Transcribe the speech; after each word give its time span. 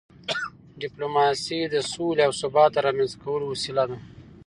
ډیپلوماسي 0.81 1.59
د 1.73 1.75
سولې 1.91 2.21
او 2.27 2.31
ثبات 2.41 2.69
د 2.73 2.77
رامنځته 2.87 3.17
کولو 3.23 3.45
وسیله 3.53 3.83
ده. 3.89 3.97